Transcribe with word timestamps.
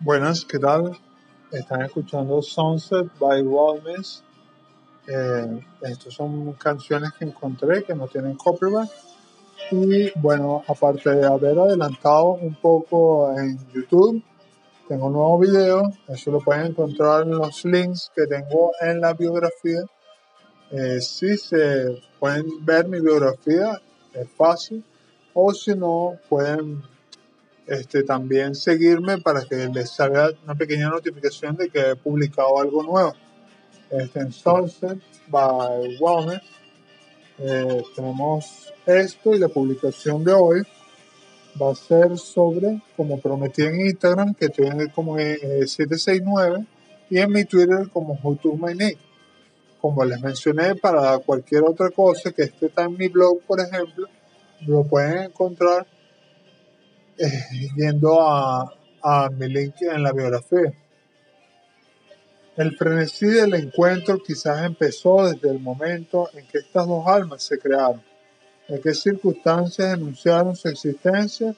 Buenas, 0.00 0.44
¿qué 0.44 0.58
tal? 0.58 0.98
Están 1.52 1.82
escuchando 1.82 2.42
Sunset 2.42 3.16
by 3.18 3.42
Walmes. 3.42 4.24
Eh, 5.06 5.60
estas 5.82 6.12
son 6.12 6.52
canciones 6.54 7.12
que 7.12 7.24
encontré 7.24 7.84
que 7.84 7.94
no 7.94 8.08
tienen 8.08 8.34
copyright. 8.34 8.90
Y 9.70 10.10
bueno, 10.18 10.64
aparte 10.66 11.10
de 11.10 11.24
haber 11.24 11.58
adelantado 11.58 12.32
un 12.32 12.56
poco 12.56 13.32
en 13.38 13.56
YouTube, 13.72 14.20
tengo 14.88 15.06
un 15.06 15.12
nuevo 15.12 15.38
video. 15.38 15.82
Eso 16.08 16.32
lo 16.32 16.40
pueden 16.40 16.66
encontrar 16.66 17.22
en 17.22 17.30
los 17.30 17.64
links 17.64 18.10
que 18.14 18.26
tengo 18.26 18.72
en 18.80 19.00
la 19.00 19.14
biografía. 19.14 19.80
Eh, 20.72 21.00
si 21.00 21.36
se 21.36 22.02
pueden 22.18 22.64
ver 22.64 22.88
mi 22.88 23.00
biografía, 23.00 23.80
es 24.12 24.28
fácil. 24.32 24.84
O 25.32 25.54
si 25.54 25.74
no, 25.76 26.18
pueden 26.28 26.82
este, 27.66 28.02
también 28.02 28.54
seguirme 28.54 29.18
para 29.18 29.42
que 29.44 29.68
les 29.68 29.90
salga 29.90 30.30
una 30.44 30.54
pequeña 30.54 30.88
notificación 30.90 31.56
de 31.56 31.70
que 31.70 31.80
he 31.90 31.96
publicado 31.96 32.60
algo 32.60 32.82
nuevo. 32.82 33.14
Este, 33.90 34.20
en 34.20 34.32
Sunset 34.32 34.98
by 35.28 35.96
Wellness 36.00 36.42
eh, 37.38 37.82
tenemos 37.96 38.72
esto 38.86 39.34
y 39.34 39.38
la 39.38 39.48
publicación 39.48 40.22
de 40.24 40.32
hoy 40.32 40.62
va 41.60 41.72
a 41.72 41.74
ser 41.74 42.16
sobre, 42.18 42.82
como 42.96 43.20
prometí 43.20 43.62
en 43.62 43.86
Instagram, 43.86 44.34
que 44.34 44.48
tiene 44.48 44.90
como 44.90 45.16
769 45.16 46.58
eh, 46.58 46.66
y 47.10 47.18
en 47.18 47.32
mi 47.32 47.44
Twitter 47.44 47.88
como 47.92 48.18
YouTube 48.22 48.98
Como 49.80 50.04
les 50.04 50.20
mencioné, 50.20 50.74
para 50.74 51.18
cualquier 51.18 51.62
otra 51.62 51.90
cosa 51.90 52.32
que 52.32 52.42
esté 52.42 52.70
en 52.76 52.96
mi 52.96 53.08
blog, 53.08 53.40
por 53.42 53.60
ejemplo, 53.60 54.06
lo 54.66 54.84
pueden 54.84 55.24
encontrar 55.24 55.86
eh, 57.18 57.70
yendo 57.76 58.20
a, 58.20 58.72
a 59.02 59.30
mi 59.30 59.48
link 59.48 59.74
en 59.82 60.02
la 60.02 60.12
biografía. 60.12 60.72
El 62.56 62.76
frenesí 62.76 63.26
del 63.26 63.54
encuentro 63.54 64.22
quizás 64.22 64.64
empezó 64.64 65.26
desde 65.26 65.50
el 65.50 65.58
momento 65.58 66.30
en 66.34 66.46
que 66.46 66.58
estas 66.58 66.86
dos 66.86 67.04
almas 67.06 67.42
se 67.42 67.58
crearon. 67.58 68.00
En 68.68 68.80
qué 68.80 68.94
circunstancias 68.94 69.92
anunciaron 69.92 70.54
su 70.54 70.68
existencia, 70.68 71.54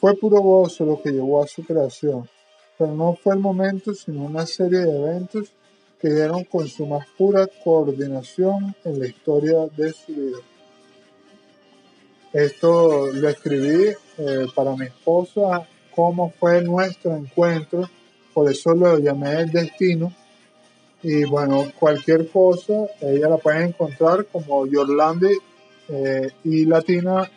fue 0.00 0.16
puro 0.16 0.40
gozo 0.40 0.86
lo 0.86 1.02
que 1.02 1.10
llevó 1.10 1.44
a 1.44 1.46
su 1.46 1.62
creación, 1.62 2.28
pero 2.78 2.94
no 2.94 3.14
fue 3.14 3.34
el 3.34 3.40
momento 3.40 3.92
sino 3.92 4.24
una 4.24 4.46
serie 4.46 4.80
de 4.80 4.98
eventos 4.98 5.52
que 6.00 6.08
dieron 6.08 6.44
con 6.44 6.66
su 6.66 6.86
más 6.86 7.06
pura 7.18 7.46
coordinación 7.62 8.74
en 8.84 8.98
la 8.98 9.06
historia 9.06 9.66
de 9.76 9.92
su 9.92 10.12
vida. 10.12 10.38
Esto 12.32 13.10
lo 13.12 13.28
escribí 13.28 13.88
eh, 14.18 14.46
para 14.54 14.76
mi 14.76 14.86
esposa, 14.86 15.66
cómo 15.94 16.32
fue 16.38 16.62
nuestro 16.62 17.16
encuentro, 17.16 17.90
por 18.32 18.50
eso 18.50 18.72
lo 18.74 18.98
llamé 18.98 19.40
el 19.40 19.50
destino. 19.50 20.14
Y 21.02 21.24
bueno, 21.24 21.64
cualquier 21.78 22.28
cosa, 22.28 22.74
ella 23.00 23.30
la 23.30 23.38
puede 23.38 23.64
encontrar 23.64 24.26
como 24.26 24.66
Yorlandi 24.66 25.36
eh, 25.88 26.30
y 26.44 26.66
latina 26.66 27.28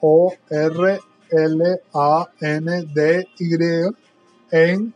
O 0.00 0.32
R 0.50 1.00
L 1.30 1.80
A 1.94 2.28
N 2.40 2.82
D 2.94 3.26
Y 3.38 3.56
en 4.50 4.94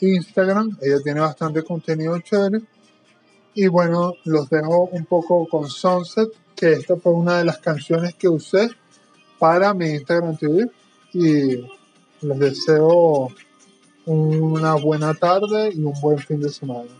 Instagram. 0.00 0.76
Ella 0.80 1.00
tiene 1.04 1.20
bastante 1.20 1.62
contenido 1.62 2.18
chévere. 2.20 2.60
Y 3.54 3.68
bueno, 3.68 4.14
los 4.24 4.50
dejo 4.50 4.88
un 4.90 5.04
poco 5.04 5.46
con 5.48 5.68
Sunset 5.68 6.28
que 6.56 6.72
esta 6.72 6.96
fue 6.96 7.12
una 7.12 7.38
de 7.38 7.44
las 7.44 7.58
canciones 7.58 8.14
que 8.14 8.28
usé 8.28 8.68
para 9.38 9.74
mi 9.74 9.90
Instagram 9.90 10.36
TV 10.36 10.70
y 11.12 11.64
les 12.20 12.38
deseo 12.38 13.28
una 14.06 14.74
buena 14.74 15.14
tarde 15.14 15.70
y 15.72 15.82
un 15.82 15.94
buen 16.00 16.18
fin 16.18 16.40
de 16.40 16.50
semana. 16.50 16.90